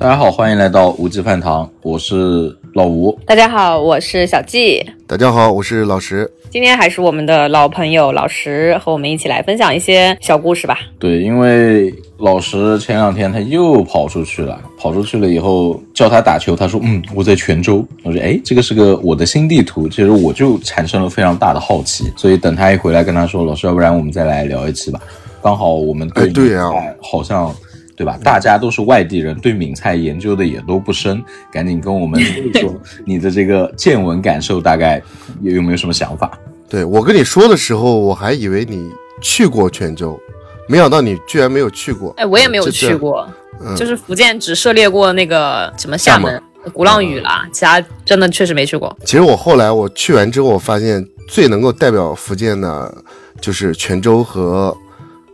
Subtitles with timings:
[0.00, 3.14] 大家好，欢迎来到无极饭堂，我是老吴。
[3.26, 4.82] 大家好，我是小季。
[5.06, 6.26] 大家好，我是老石。
[6.48, 10.78] 今天还是我们的老朋友老石和我们一起来分享一些小故事吧。
[10.98, 17.84] 对，因为老石前两天他又跑出去了，跑出去了以后叫他打球，他说嗯我在泉州。
[18.02, 24.98] 我说哎这个是个我的新地图，其实我就产生了非常大的好奇，所以等他一回来跟他说老师，要不然我们再来聊一期吧。
[25.42, 26.70] 刚好我们对对呀，
[27.02, 27.54] 好像
[28.00, 28.18] 对吧？
[28.24, 31.22] 大家都是外地人，对闽菜研究的也都不深，
[31.52, 35.02] 赶紧跟我们 说说你的这个见闻感受，大概
[35.42, 36.30] 有有没有什么想法？
[36.66, 38.90] 对我跟你说的时候，我还以为你
[39.20, 40.18] 去过泉州，
[40.66, 42.14] 没想到你居然没有去过。
[42.16, 43.28] 哎，我也没有去过，
[43.76, 46.42] 就是福建只涉猎过那个什么厦门、
[46.72, 48.96] 鼓浪屿啦，其他真的确实没去过。
[49.04, 53.04] 其实我后来我去完之后，我发现最能够代表福建的，
[53.42, 54.74] 就是泉州和。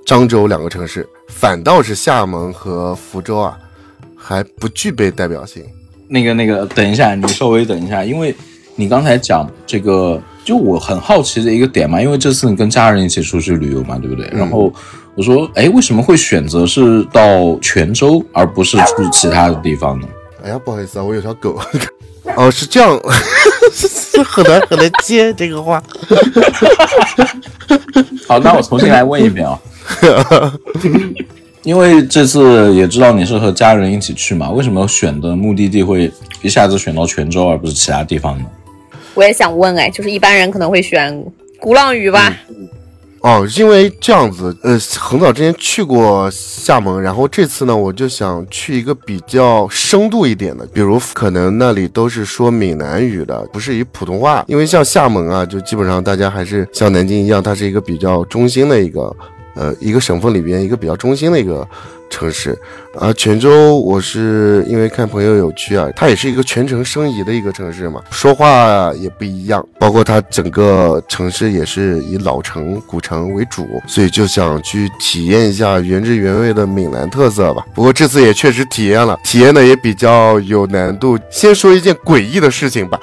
[0.06, 3.58] 漳州两个城市，反倒是厦门和福州啊，
[4.16, 5.64] 还不具备代表性。
[6.08, 8.32] 那个那个，等一下，你稍微等一下，因为
[8.76, 14.30] 你刚才讲这个，就我很好奇的一个点嘛，因为这次你跟家人一起出去旅游嘛，对不对？
[14.32, 14.72] 然后
[15.16, 20.06] 我说，哎，为什么会选择是到泉州，而不是去其他的地方呢？
[20.44, 21.60] 哎呀，不好意思啊，我有条狗。
[22.36, 22.96] 哦，是这样，
[24.24, 25.82] 很难很难接这个话。
[28.26, 29.60] 好，那我重新来问一遍啊。
[31.62, 36.10] 因为这次也知道你是和家人一起去嘛，为什么选的目的地会
[36.42, 38.44] 一下子选到泉州而不是其他地方呢？
[39.14, 41.24] 我也想问，哎，就是一般人可能会选
[41.58, 42.36] 鼓浪屿吧？
[43.20, 59.14] 哦，因为这样子，呃，很早之前去过厦门，然后这次呢，我就想去一个比较深度一点的，比如可能那里都是说闽南语的，不是以普通话，因为像厦门啊，就基本上大家还是像南京一样，它是一个比较中心的一个。
[59.58, 61.66] 呃，一个省份里边一个比较中心的一个
[62.10, 62.54] 城市。
[62.98, 77.66] 啊，泉州我是因为看朋友有去啊，它也是一个全城申遗的一个城市嘛，说话也不一样，包括它整个城市也是以老城古城为主，所以就想去体验一下原汁原味的闽南特色吧。
[77.74, 81.18] 不过这次也确实体验了，体验的也比较有难度。
[81.30, 82.98] 先说一件诡异的事情吧，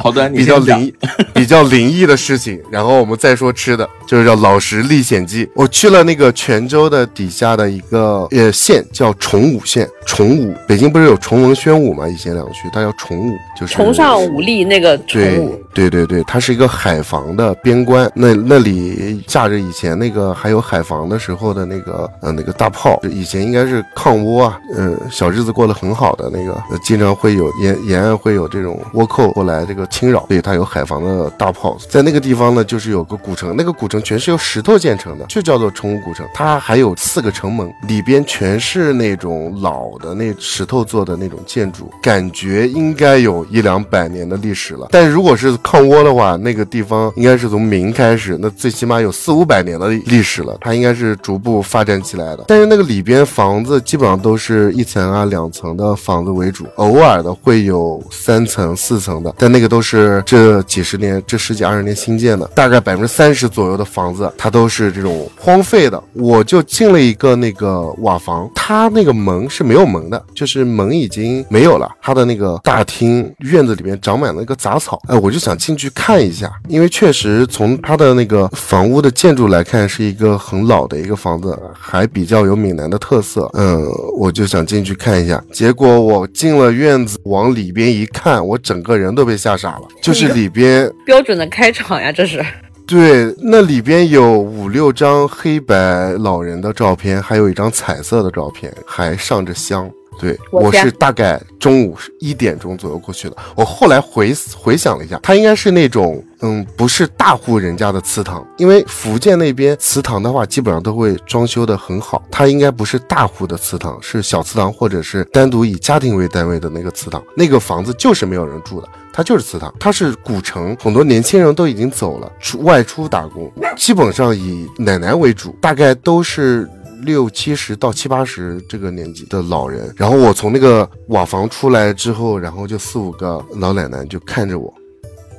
[0.00, 0.92] 好的， 比较灵
[1.32, 5.48] 比较灵异的事情，然后我们再说吃的，就是叫老实历险记。
[5.54, 8.83] 我去了那个泉州的底下的一个呃县。
[8.92, 12.08] 叫崇武县，崇武，北京不是有崇文宣武吗？
[12.08, 15.60] 以前两区，它叫崇武，就是崇尚武力那个崇武。
[15.74, 38.73] 对对对，它是一个海防的边关，那那里架着以前那个还有海防的时候的那个呃那个大炮，以前应该是抗倭啊，呃小日子过得很好的那个，经常会有沿沿岸会有这种倭寇过来这个侵扰，所以它有海防的大炮，在那个地方呢，就是有个古城，那个古城全是由石头建成的，就叫做崇武古城，它还有四个城门，里边全是。
[38.74, 44.88] 是那种老的那石头做的那种建筑，感觉应该有一两百年的历史了。
[44.90, 50.58] 但如果是抗倭的话，那个地方应该是从明开始，那最起码有四五百年的历史了。
[50.60, 52.46] 它应该是逐步发展起来的。
[52.48, 62.44] 但是那个里边房子基本上都是一层啊、两层的房子为主，偶尔的会有三层、四层的，但那个都是这几十年、这十几二十年新建的。
[62.56, 66.02] 大概百分之三十左右的房子，它都是这种荒废的。
[66.14, 68.50] 我就进了一个那个瓦房。
[68.54, 71.90] 它那个门是没有门的，就是门已经没有了。
[72.00, 83.50] 它的那个大厅院子里面长满了一个杂草，哎，我就想进去看一下，因为确实从它的那个房屋的建筑来看，是一个很老的一个房子，还比较有闽南的特色。
[83.54, 83.84] 嗯，
[84.16, 85.42] 我就想进去看一下。
[85.52, 89.82] 结果我进了院子，往里边一看，我整个人都被吓傻了。
[90.00, 92.44] 就是里边标准的开场呀，这是。
[92.86, 99.90] 对，那里边有五六张黑白老人的照片，还有一张彩色的照片，还上着香。
[100.18, 103.36] 对，我是大概中午一点钟左右过去的。
[103.54, 112.22] 我后来回回想了一下，它应该是那种，嗯，不是大户人家的祠堂，因为福建那边祠堂的话，基本上都会装修的很好。
[112.30, 117.22] 它应该不是大户的祠堂，是小祠堂或者是单独以家庭为单位的那个祠堂。
[117.36, 119.74] 那个房子就是没有人住的，它就是祠堂。
[119.80, 126.68] 它是古城，很多年轻人都已经走了，出外出打工，基本上以奶奶为主，大概都是。
[127.04, 134.72] 六七十到七八十这个年纪的老人，然后我从那个瓦房出来之后，然后就四五个老奶奶就看着我。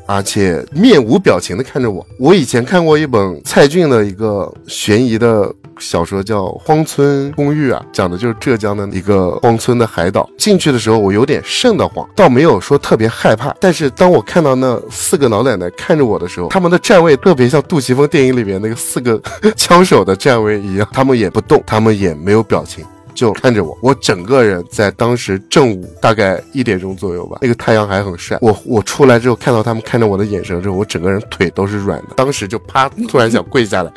[0.06, 2.06] 而且面无表情的看着我。
[2.20, 10.30] 我以前看过一本蔡骏的一个悬疑的小说，叫《荒村公寓》啊，讲的就是浙江的一个荒村的海岛。
[10.38, 13.54] 进去的时候，我有点瘆得慌，倒没有说特别害怕。
[13.60, 19.22] 但是当我看到那四个老奶奶看着我的时候，他们的站位特别像杜琪峰电影里面那个四个
[19.56, 22.86] 枪手的站位一样，他们也不动，他们也没有表情。
[23.16, 28.38] 就看着我，我整个人在当时正午大概一点钟左右吧，那个太阳还很晒。
[28.42, 33.92] 我我出来之后看到他们看着我的眼神之后，我整个人腿都是软的，当时就啪， 突然想跪下来，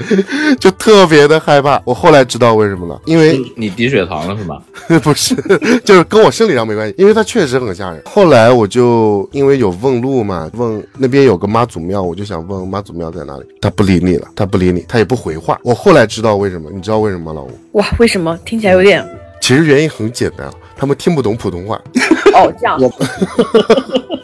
[0.59, 1.81] 就特别的害怕。
[1.85, 4.63] 我后来知道为什么了，因为你低血糖了是吗？
[5.03, 5.35] 不是，
[5.85, 8.01] 就是跟我生理上没关系，因为它确实很吓人。
[8.07, 15.59] 后来我就因为有问路嘛，问那边有个妈祖庙，我就想问妈祖庙在哪里，他不理你了，他不理你，他也不回话。
[15.65, 17.51] 我后来知道为什么，你知道为什么吗，老吴？
[17.79, 19.05] 哇，为什么听起来有点……
[19.41, 21.81] 其实原因很简单，他们听不懂普通话。
[22.35, 22.77] 哦，这样。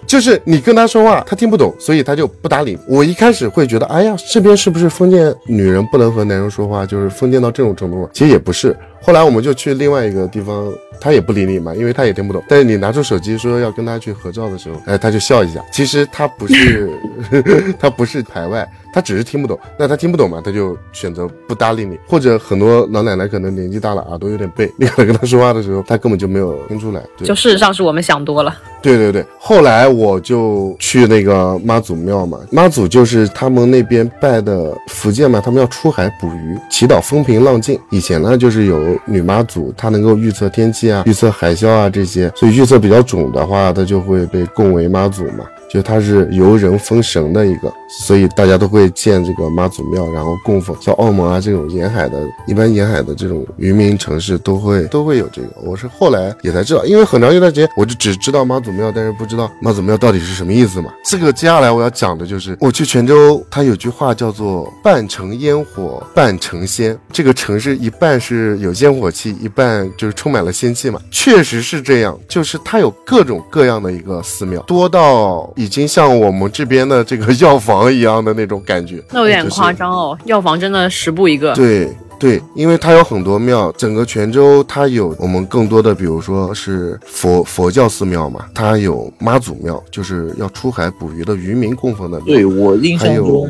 [0.06, 2.78] 就是你跟他说话，他听不懂，所以他就不搭理。
[2.86, 8.08] 我一开始会觉得，哎呀，这边是不是封建女人不能和男人说话，就是封建到这种程度？
[8.12, 8.76] 其实也不是。
[9.02, 12.42] 后来我们就去另外一个地方，他也不理你嘛，因为他也听不懂。
[12.48, 15.62] 但是你拿出手机说要跟他去合照的时候，哎，他就笑一下。
[15.70, 16.90] 其实他不是，
[17.78, 19.58] 他不是排外，他只是听不懂。
[19.78, 21.98] 那他听不懂嘛，他就选择不搭理你。
[22.08, 27.02] 或者很多老奶奶可能年纪大了，耳朵有点背，你可能跟他说话的时候，他根本就没有听出来。
[27.22, 28.56] 就事实上是我们想多了。
[28.84, 29.24] 对对对。
[29.38, 37.78] 后来我就去那个妈祖庙嘛，妈祖就是他们那边拜的福建嘛，他们要出海捕鱼，祈祷风平浪静。
[37.90, 38.84] 以前呢，就是有。
[39.06, 45.44] 女妈祖她能够预测天气啊，预测海啸啊这些，所以预测比较准的话，她就会被供为妈祖嘛。
[45.70, 50.76] 就它是由人封神的一个，所以大家都会建这个妈祖庙，然后供奉。
[50.80, 55.48] 像澳门啊这种沿海的，一般沿海的这种渔民城市都会都会有这个。
[55.64, 60.92] 我是后来也才知道，因为很长一段时间我就只知道妈祖庙，但是不知道妈祖庙到底是什么意思嘛。
[61.04, 66.98] 这个接下来我要讲的就是，我去泉州，它有句话叫做“半城烟火半城仙”。
[67.12, 71.00] 这个城市一半是有烟火气，一半就是充满了仙气嘛。
[71.10, 75.50] 确实是这样，就是它有各种各样的一个寺庙，多到。
[75.56, 80.18] 已经像我们这边的这个药房一样的那种感觉，那有点夸张哦。
[80.24, 81.54] 药房真的十步一个。
[81.54, 81.88] 对
[82.24, 92.26] 对，因为它有很多庙，整个泉州它有我们更多的，比如说是佛佛教寺庙嘛，它有妈祖庙，就是要出海捕鱼的渔民供奉的庙。
[92.26, 93.46] 对我印象中。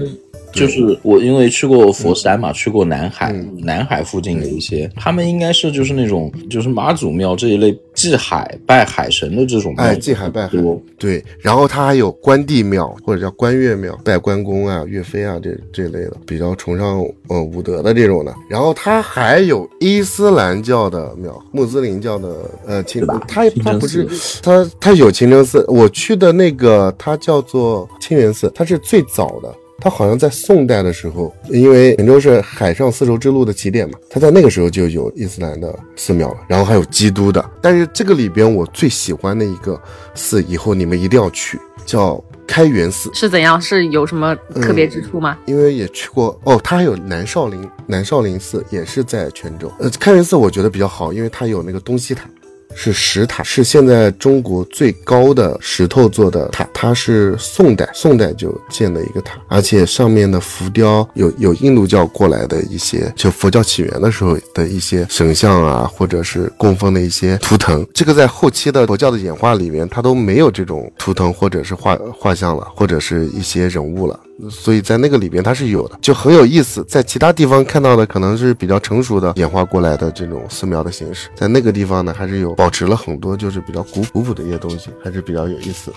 [0.55, 10.59] 就是我因为去过佛山嘛，去过南海，南海附近的一些，他们应该是就是那种就是妈祖庙这一类祭海拜海神的这种，哎，祭海拜海，
[10.99, 18.35] 对，然后他还有关帝庙或者叫关岳庙，拜关公啊、岳飞啊这这类的，比较崇尚呃武德的这种的。
[18.49, 24.09] 然后他还有伊斯兰教的庙，穆斯林教的呃清，他他不是
[24.43, 29.55] 他他有清真寺，我去的那个它叫做清源寺，它是最早的。
[29.85, 37.45] 它好像在宋代的时候，因为泉州是海上丝绸之路的起点嘛，它在那个时候就有伊斯兰的寺庙了，然后还有基督的。
[37.61, 39.79] 但是这个里边我最喜欢的一个
[40.15, 43.11] 寺，以后你们一定要去，叫开元寺。
[43.13, 43.61] 是怎样？
[43.61, 45.37] 是有什么特别之处吗？
[45.45, 49.71] 因为也去过哦，它还有南少林，南少林寺也是在泉州。
[49.79, 52.25] 呃，开元寺我觉得比较好，因为它有那个东西塔。
[52.75, 56.69] 是石塔，是现在中国最高的石头做的塔。
[56.73, 67.87] 它是宋代，宋代就建的一个塔，而且上面的浮雕有有印度教过来的一些，就佛教起源的时候的一些神像啊，或者是供奉的一些图腾。
[67.95, 74.19] 这个在后期的佛教的演化里面，它都没有这种图腾或者是画画像了，或者是一些人物了。
[74.51, 76.85] 所以在那个里边它是有的，就很有意思。
[76.89, 85.93] 在其他地方看到的可能是比较成熟的演化过来的这种寺庙的形式，在那个地方呢，还是有保持了很多就是比较古古朴的一些东西，还是比较有意思。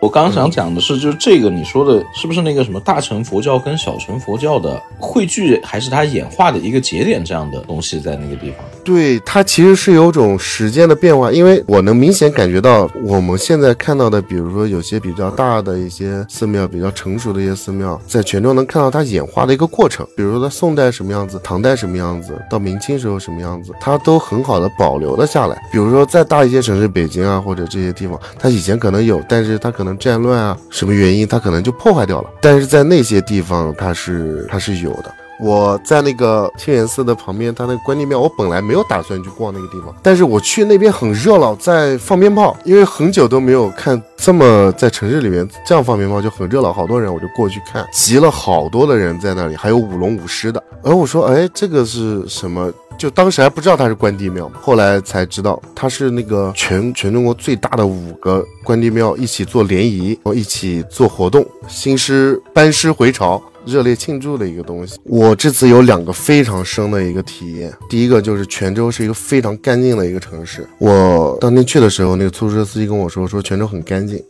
[0.00, 8.64] 我刚想讲的是，就是这个你说的是不是那个什么大乘佛教跟小乘佛教的汇聚，还是它演化的一个节点这样的东西在那个地方？
[8.84, 17.74] 对，它其实是有种时间的变化，因为我能明显感觉到我们现在看到的，比如说有些比较大的一些寺庙，比较成熟的一些寺。
[17.74, 25.60] 庙在泉州能看到它演化的一个过程，比如说它宋代什么样子，唐代什么样子，到明清时候什么样子，它都很好的保留了下来。
[25.72, 32.30] 比如说再大一些城市，北京啊或者这些地方，它以前可能有，但是它可能战乱啊什么原因，它可能就破坏掉了。
[32.40, 35.12] 但是在那些地方，它是它是有的。
[35.40, 50.62] 我在那个清源寺的旁边，它那个关帝庙，我本来没有打算去逛那个地方，但是我去那边很热闹，在放鞭炮，因为很久都没有看这么在城市里面这样放鞭炮就很热闹，好多人我就过去看，集了好多的人在那里，还有舞龙舞狮的。
[50.82, 52.72] 而我说，哎，这个是什么？
[52.96, 63.42] 就当时还不知道它是关帝庙，后来才知道它是那个全全中国最大的五个关帝庙一起做联谊，然后一起做活动，新师班师回朝。
[63.66, 64.98] 热烈庆祝的一个东西。
[65.04, 67.72] 我这次有两个非常深的一个体验。
[67.88, 70.68] 第一个就是泉州是一个非常干净的一个城市。
[70.78, 74.22] 我当天去的时候，那个出租车司机跟我说，说泉州很干净。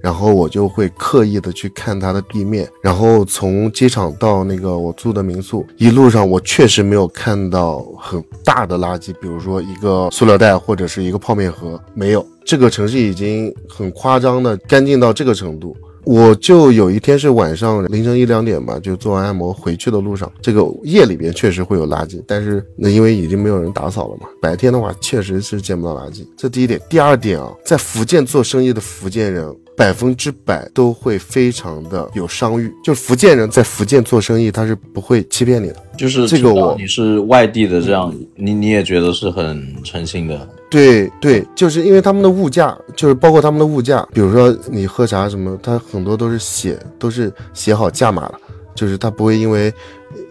[0.00, 12.24] 然后我就会刻意的去看它的地面，然后从机场到那个我住的民宿，一路上我确实没有看到很大的垃圾，比如说一个塑料袋或者是一个泡面盒，没有。
[12.44, 15.76] 这个城市已经很夸张的干净到这个程度。
[16.08, 24.26] 我就有一天是晚上凌晨一两点吧，就做完按摩回去的路上，这个夜里边确实会有垃圾，但是那因为已经没有人打扫了嘛。
[24.40, 26.80] 白天的话确实是见不到垃圾，这第一点。
[26.88, 35.76] 第二点啊，在福建做生意的福建人百分之百都会非常的有商誉，就是福建人在福建做生意他是不会欺骗你的。
[35.96, 40.48] 就是这个我你是外地的，这样你你也觉得是很诚信的。
[40.68, 48.34] 对对，就是因为他们的物价，就是包括他们的物价，比如说你喝茶什么，他很多都是写都是写好价码了，
[48.74, 49.72] 就是他不会因为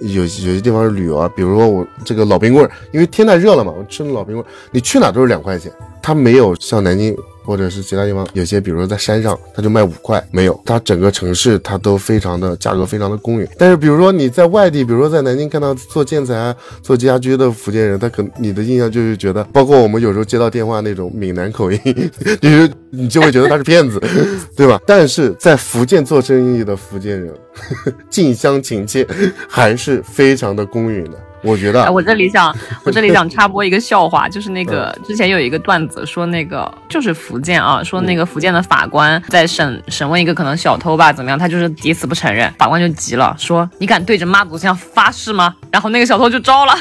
[0.02, 7.16] 有有些地方是旅游啊，比如说我这个老冰棍儿，因为天太热了嘛，我吃的老冰棍儿，你去哪都是两块钱，它没有像南京。
[7.48, 13.48] 或者是其他地方，有些比如说在山上，它就卖五块，没有，它整个城市它都非常的价格非常的公允。
[13.58, 21.80] 但是比如说你在外地，比如说在南京看到做建材、做家居的福建人，他可能你的印象就是觉得，包括我们有时候接到电话那种闽南口音，
[22.42, 24.02] 就是你就会觉得他是骗子，
[24.58, 24.82] 对吧？
[24.88, 27.32] 但是在福建做生意的福建人，
[28.10, 29.08] 近乡情怯，
[29.48, 31.18] 还是非常的公允的。
[31.44, 45.56] 我觉得，我这里想， 我这里想插播一个笑话，就是那个之前有一个段子说，那个就是福建啊，说那个福建的法官在审审问一个可能小偷吧，怎么样，他就是抵死不承认，法官就急了，说你敢对着妈祖像发誓吗？
[45.72, 46.74] 然后那个小偷就招了。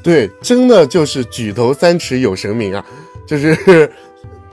[0.00, 2.84] 对，真的就是举头三尺有神明啊，
[3.26, 3.90] 就是。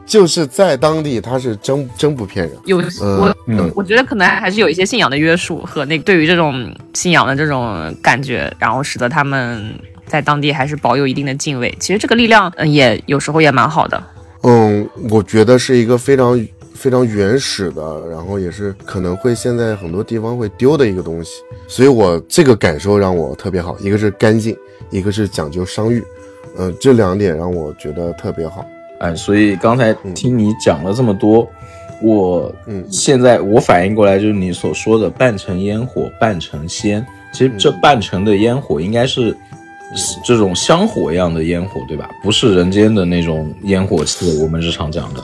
[0.05, 2.55] 就是在当地，他是真真不骗人。
[2.65, 3.35] 有我，
[3.75, 9.73] 我觉得可能还是有一些信仰的约束和那对于这种信仰的这种感觉，然后使得他们
[10.05, 11.75] 在当地还是保有一定的敬畏。
[11.79, 14.01] 其实这个力量，嗯，也有时候也蛮好的。
[14.43, 21.41] 嗯，我觉得是一个非常非常原始的，然后也是可能会现在很多地方会丢的一个东西。
[21.67, 24.55] 所以我这个感受让我特别好，一个是干净，
[24.91, 26.03] 一个是讲究商誉。
[26.59, 28.63] 嗯，这两点让我觉得特别好。
[28.99, 31.49] 哎，所以刚才听你讲了这么多，
[32.01, 39.35] 我嗯，现在我反应过来，就是你所说的半成烟火半成仙，其实这半成的烟火应该是
[40.23, 42.09] 这种香火一样的烟火，对吧？
[42.23, 45.23] 不是人间的那种烟火气，我们日常讲的。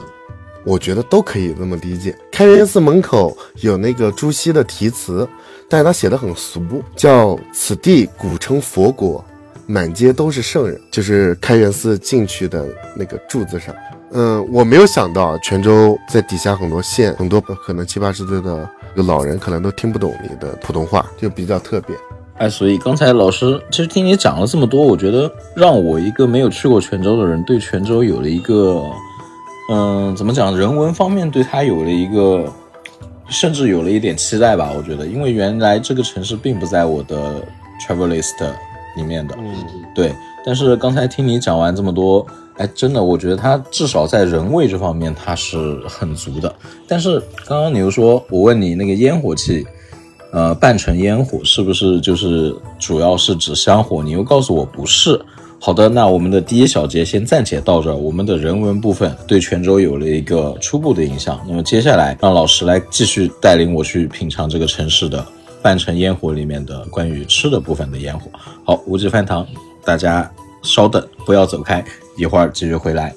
[0.63, 2.15] 我觉得都可以这么理解。
[2.31, 5.27] 开元寺门口有那个朱熹的题词，
[5.67, 6.61] 但是他写的很俗，
[6.95, 9.23] 叫“此地古称佛国”。
[9.71, 13.73] 满街都是圣人，就是开元寺进去的那个柱子上。
[14.11, 21.95] 嗯，我没有想到泉州在底下很多县，很多可能七八十岁的老人可能都听不懂你的普通话，就比较特别。
[22.37, 28.83] 哎，所以刚才老师其实听你讲了这么多，我觉得让我一个没有去过泉州的人，对泉州有了一个，
[29.71, 32.51] 嗯，怎么讲，人文方面对他有了一个，
[33.29, 34.73] 甚至有了一点期待吧。
[34.75, 37.41] 我觉得，因为原来这个城市并不在我的
[37.87, 38.35] travel list。
[38.95, 39.55] 里面的，嗯，
[39.95, 40.13] 对，
[40.45, 42.25] 但是刚才听你讲完这么多，
[42.57, 46.53] 哎，真的，我觉得它至少在人味这方面它是很足的。
[46.88, 49.65] 但是刚刚你又说，我问你那个烟火气，
[50.31, 54.03] 呃，半成烟火是不是就是主要是指香火？
[54.03, 55.19] 你又告诉我不是。
[55.63, 61.39] 好的，那我们的第一小节先暂且到这儿，我们的人文部分对泉州有了一个初步的印象。
[61.48, 65.24] 那么接下来让老师来继续带领我去品尝这个城市的。
[65.61, 68.29] 半城烟火里面的关于吃的部分的烟火，
[68.63, 69.45] 好，无极饭堂，
[69.85, 70.29] 大家
[70.63, 71.83] 稍等，不要走开，
[72.17, 73.13] 一会儿继续回来。